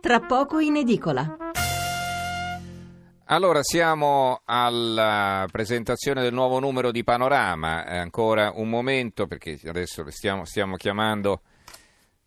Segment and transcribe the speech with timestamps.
[0.00, 1.36] tra poco in edicola.
[3.26, 10.04] Allora siamo alla presentazione del nuovo numero di Panorama, è ancora un momento perché adesso
[10.10, 11.42] stiamo, stiamo chiamando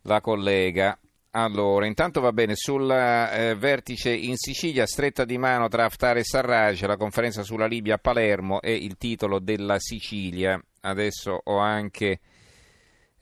[0.04, 0.98] la collega.
[1.32, 6.24] Allora, intanto va bene, sul eh, vertice in Sicilia, stretta di mano tra Haftar e
[6.24, 10.62] Sarraj, la conferenza sulla Libia a Palermo e il titolo della Sicilia.
[10.82, 12.20] Adesso ho anche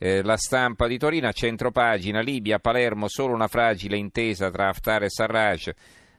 [0.02, 4.66] eh, la stampa di Torino, a centro pagina, Libia, Palermo, solo una fragile intesa tra
[4.66, 5.70] Haftar e Sarraj.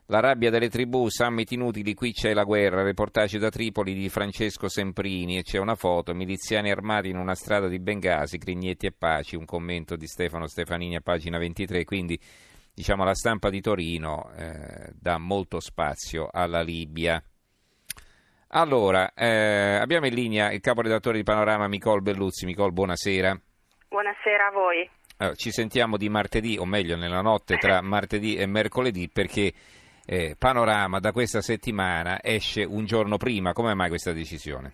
[0.06, 4.70] La rabbia delle tribù, summit inutili, qui c'è la guerra, reportage da Tripoli di Francesco
[4.70, 9.36] Semprini e c'è una foto, miliziani armati in una strada di Bengasi, Crignetti e Paci,
[9.36, 12.18] un commento di Stefano Stefanini a pagina 23, quindi
[12.74, 17.22] diciamo la stampa di Torino eh, dà molto spazio alla Libia.
[18.48, 22.46] Allora, eh, abbiamo in linea il caporedattore di Panorama Micol Belluzzi.
[22.46, 23.38] Micol, buonasera.
[23.94, 24.90] Buonasera a voi.
[25.20, 29.54] Allora, ci sentiamo di martedì, o meglio nella notte tra martedì e mercoledì, perché
[30.08, 33.54] eh, Panorama da questa settimana esce un giorno prima.
[33.54, 34.72] Come mai questa decisione?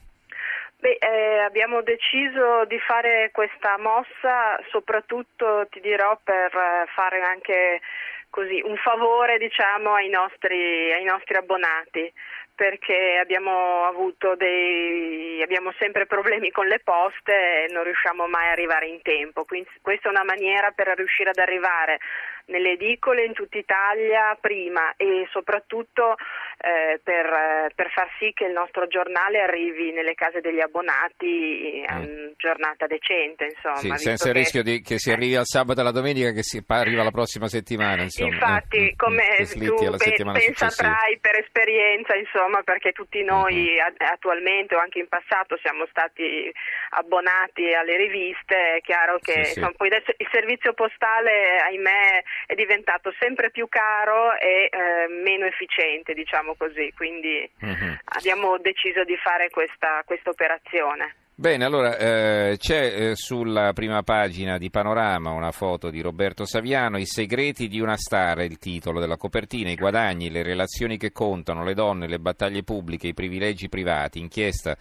[0.80, 7.81] Beh, eh, abbiamo deciso di fare questa mossa soprattutto, ti dirò, per eh, fare anche
[8.30, 12.11] così, un favore diciamo, ai, nostri, ai nostri abbonati
[12.59, 18.52] perché abbiamo avuto dei abbiamo sempre problemi con le poste e non riusciamo mai ad
[18.52, 19.45] arrivare in tempo.
[19.45, 21.99] Quindi questa è una maniera per riuscire ad arrivare
[22.47, 26.17] nelle edicole in tutta Italia prima e soprattutto
[26.61, 31.99] eh, per, per, far sì che il nostro giornale arrivi nelle case degli abbonati a
[31.99, 32.35] mm.
[32.35, 33.45] giornata decente.
[33.45, 36.43] Insomma, sì, senza il rischio di, che si arrivi al sabato e alla domenica che
[36.43, 38.03] si arriva la prossima settimana.
[38.03, 38.33] Insomma.
[38.33, 44.11] Infatti, eh, come tu ben saprai per esperienza, insomma, perché tutti noi mm-hmm.
[44.11, 46.52] attualmente o anche in passato siamo stati
[46.89, 52.55] abbonati alle riviste, è chiaro che sì, insomma, poi adesso il servizio postale, ahimè, è
[52.55, 57.97] diventato sempre più caro e eh, meno efficiente, diciamo così, quindi uh-huh.
[58.17, 61.15] abbiamo deciso di fare questa, questa operazione.
[61.39, 66.98] Bene, allora eh, c'è eh, sulla prima pagina di Panorama una foto di Roberto Saviano,
[66.98, 71.64] I segreti di una star, il titolo della copertina, i guadagni, le relazioni che contano,
[71.64, 74.76] le donne, le battaglie pubbliche, i privilegi privati, inchiesta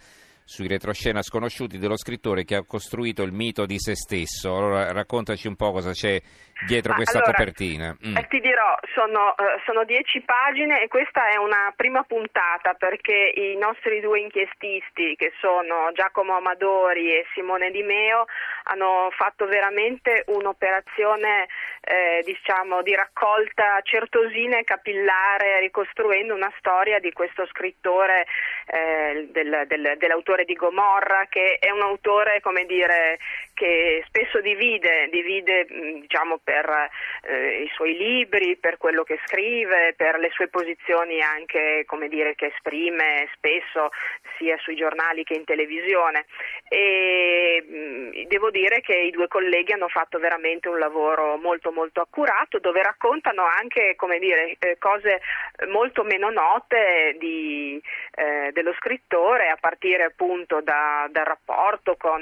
[0.49, 4.57] sui retroscena sconosciuti dello scrittore che ha costruito il mito di se stesso.
[4.57, 6.19] Allora raccontaci un po' cosa c'è
[6.65, 7.95] dietro Ma questa allora, copertina.
[8.05, 8.17] Mm.
[8.17, 13.31] Eh, ti dirò, sono, uh, sono, dieci pagine e questa è una prima puntata perché
[13.35, 18.25] i nostri due inchiestisti, che sono Giacomo Amadori e Simone Di Meo,
[18.63, 21.47] hanno fatto veramente un'operazione
[21.81, 28.25] eh, diciamo, di raccolta certosina e capillare, ricostruendo una storia di questo scrittore,
[28.65, 33.19] eh, del, del, dell'autore di Gomorra, che è un autore, come dire,
[33.53, 35.65] che spesso divide, divide
[35.99, 36.89] diciamo, per
[37.23, 42.47] eh, i suoi libri, per quello che scrive, per le sue posizioni anche dire, che
[42.47, 43.89] esprime spesso
[44.37, 46.25] sia sui giornali che in televisione.
[46.67, 52.01] E, mh, devo dire che i due colleghi hanno fatto veramente un lavoro molto molto
[52.01, 55.21] accurato dove raccontano anche dire, eh, cose
[55.67, 57.81] molto meno note di,
[58.15, 62.21] eh, dello scrittore a partire appunto da, dal rapporto con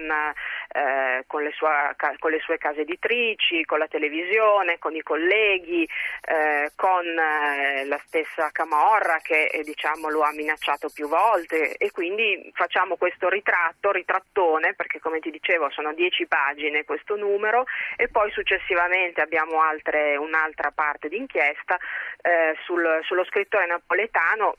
[0.70, 5.88] eh, con, le sua, con, le sue case editrici, con la televisione, con i colleghi,
[6.26, 11.78] eh, con eh, la stessa Camorra che eh, diciamo, lo ha minacciato più volte.
[11.78, 17.66] E quindi facciamo questo ritratto, ritrattone, perché come ti dicevo sono dieci pagine questo numero
[17.96, 21.78] e poi successivamente abbiamo altre, un'altra parte d'inchiesta
[22.22, 24.56] eh, sul, sullo scrittore napoletano,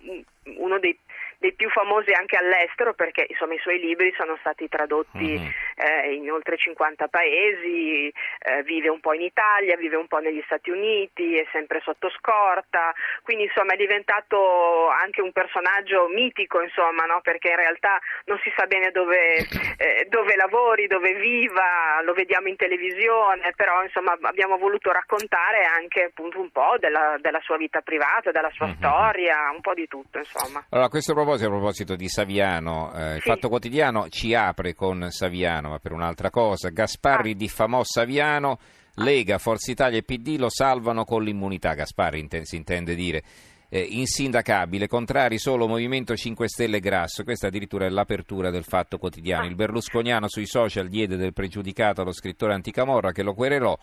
[0.56, 0.98] uno dei
[1.38, 5.50] dei più famosi anche all'estero perché insomma, i suoi libri sono stati tradotti uh-huh.
[5.76, 10.42] eh, in oltre 50 paesi, eh, vive un po' in Italia, vive un po' negli
[10.46, 17.04] Stati Uniti, è sempre sotto scorta, quindi insomma è diventato anche un personaggio mitico insomma,
[17.04, 17.20] no?
[17.22, 19.38] perché in realtà non si sa bene dove,
[19.78, 26.10] eh, dove, lavori, dove viva, lo vediamo in televisione, però insomma abbiamo voluto raccontare anche
[26.10, 28.74] appunto un po' della, della sua vita privata, della sua uh-huh.
[28.74, 30.64] storia, un po' di tutto insomma.
[30.70, 35.70] Allora, questo proposito, a proposito di Saviano, eh, il Fatto Quotidiano ci apre con Saviano,
[35.70, 36.70] ma per un'altra cosa.
[36.70, 37.34] Gasparri ah.
[37.34, 38.58] diffamò Saviano,
[38.94, 41.74] Lega, Forza Italia e PD lo salvano con l'immunità.
[41.74, 43.22] Gasparri int- si intende dire.
[43.70, 47.22] Eh, insindacabile, contrari solo Movimento 5 Stelle e Grasso.
[47.24, 49.44] Questa addirittura è l'apertura del Fatto Quotidiano.
[49.44, 53.78] Il berlusconiano sui social diede del pregiudicato allo scrittore anticamorra che lo querelò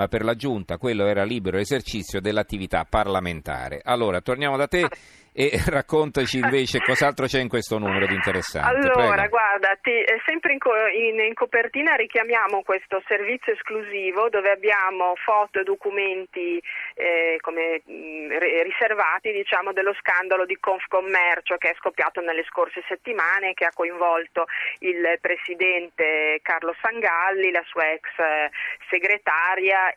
[0.00, 3.82] ma per la Giunta quello era libero esercizio dell'attività parlamentare.
[3.84, 4.88] Allora, torniamo da te
[5.32, 8.68] e raccontaci invece cos'altro c'è in questo numero di interessante.
[8.68, 9.28] Allora, Prego.
[9.28, 15.14] guarda, ti, eh, sempre in, co- in, in, copertina richiamiamo questo servizio esclusivo dove abbiamo
[15.24, 16.60] foto e documenti
[16.94, 18.30] eh, come, mh, mm,
[18.62, 23.72] riservati diciamo, dello scandalo di Confcommercio che è scoppiato nelle scorse settimane e che ha
[23.72, 24.46] coinvolto
[24.80, 28.50] il presidente Carlo Sangalli, la sua ex eh,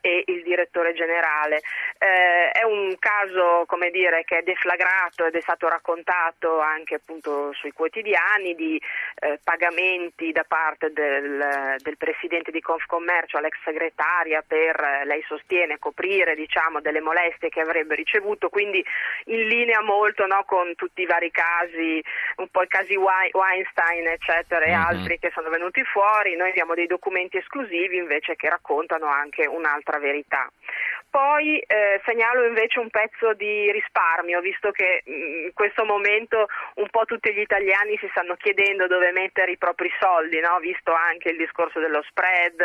[0.00, 1.62] e il direttore generale.
[1.98, 7.52] Eh, è un caso come dire, che è deflagrato ed è stato raccontato anche appunto
[7.54, 8.80] sui quotidiani di
[9.20, 15.78] eh, pagamenti da parte del, del, presidente di Confcommercio all'ex segretaria per, eh, lei sostiene,
[15.78, 18.84] coprire diciamo, delle molestie che avrebbe ricevuto, quindi
[19.26, 22.02] in linea molto no, con tutti i vari casi,
[22.36, 24.80] un po' i casi Weinstein eccetera e mm-hmm.
[24.80, 29.98] altri che sono venuti fuori, noi abbiamo dei documenti esclusivi invece che raccontano anche un'altra
[29.98, 30.48] verità.
[31.14, 37.04] Poi eh, segnalo invece un pezzo di risparmio, visto che in questo momento un po'
[37.04, 40.58] tutti gli italiani si stanno chiedendo dove mettere i propri soldi, no?
[40.58, 42.60] visto anche il discorso dello spread,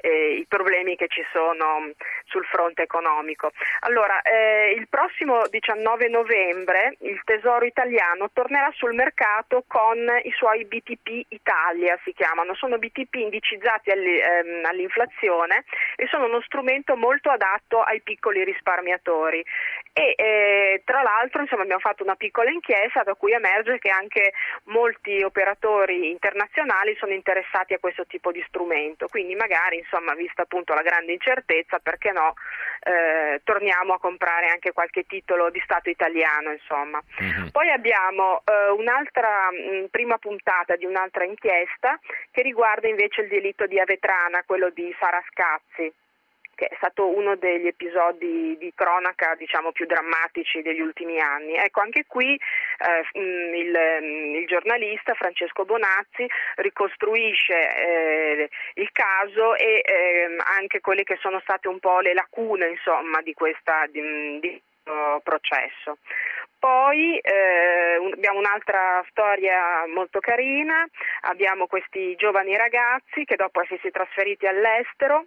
[0.00, 1.92] eh, i problemi che ci sono
[2.24, 3.52] sul fronte economico.
[3.80, 10.64] Allora, eh, il prossimo 19 novembre il Tesoro italiano tornerà sul mercato con i suoi
[10.64, 15.62] BTP Italia, si chiamano, sono BTP indicizzati ehm, all'inflazione
[15.94, 19.44] e sono uno strumento molto adatto ai piccoli risparmiatori
[19.92, 24.34] e eh, tra l'altro insomma, abbiamo fatto una piccola inchiesta da cui emerge che anche
[24.64, 30.74] molti operatori internazionali sono interessati a questo tipo di strumento, quindi magari insomma, vista appunto
[30.74, 32.34] la grande incertezza, perché no,
[32.82, 36.52] eh, torniamo a comprare anche qualche titolo di Stato italiano.
[36.52, 37.00] Insomma.
[37.22, 37.48] Mm-hmm.
[37.48, 41.98] Poi abbiamo eh, un'altra mh, mm, prima puntata di un'altra inchiesta
[42.30, 46.04] che riguarda invece il delitto di Avetrana, quello di Sara Scazzi
[46.56, 51.54] che è stato uno degli episodi di cronaca diciamo, più drammatici degli ultimi anni.
[51.54, 56.26] Ecco, anche qui eh, mm, il, mm, il, giornalista Francesco Bonazzi
[56.56, 62.68] ricostruisce eh, il caso e eh, anche quelle che sono state un po' le lacune
[62.68, 63.72] insomma, di questo
[65.22, 65.98] processo.
[66.58, 70.86] Poi eh, abbiamo un'altra storia molto carina,
[71.22, 75.26] abbiamo questi giovani ragazzi che dopo essersi trasferiti all'estero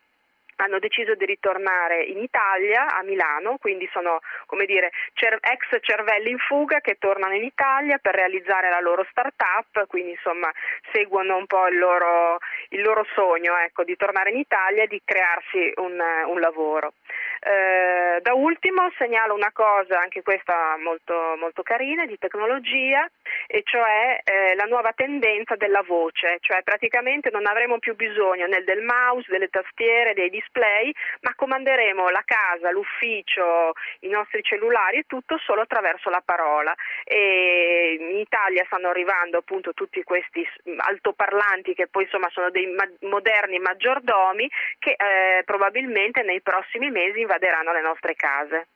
[0.59, 4.19] hanno deciso di ritornare in Italia, a Milano, quindi sono
[4.65, 9.87] dire, cer- ex cervelli in fuga che tornano in Italia per realizzare la loro start-up,
[9.87, 10.51] quindi insomma
[10.91, 12.37] seguono un po' il loro,
[12.69, 16.93] il loro sogno ecco, di tornare in Italia e di crearsi un, un lavoro.
[17.41, 23.09] Eh, da ultimo segnalo una cosa, anche questa molto, molto carina, di tecnologia,
[23.47, 28.63] e cioè eh, la nuova tendenza della voce, cioè praticamente non avremo più bisogno né
[28.63, 30.91] del mouse, delle tastiere, dei display,
[31.21, 36.73] ma comanderemo la casa, l'ufficio, i nostri cellulari e tutto solo attraverso la parola.
[37.03, 40.45] E in Italia stanno arrivando appunto tutti questi
[40.77, 44.49] altoparlanti che poi insomma sono dei ma- moderni maggiordomi
[44.79, 48.67] che eh, probabilmente nei prossimi mesi invaderanno le nostre case.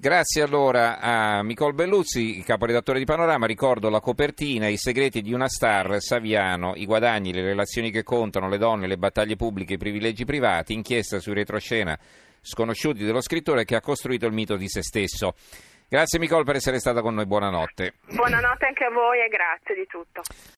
[0.00, 3.46] Grazie allora a Micol Belluzzi, caporedattore di Panorama.
[3.46, 8.48] Ricordo la copertina, i segreti di una star, Saviano, i guadagni, le relazioni che contano,
[8.48, 11.98] le donne, le battaglie pubbliche, i privilegi privati, inchiesta sui retroscena
[12.40, 15.34] sconosciuti dello scrittore che ha costruito il mito di se stesso.
[15.88, 17.94] Grazie Micol per essere stata con noi, buonanotte.
[18.12, 20.22] Buonanotte anche a voi e grazie di tutto.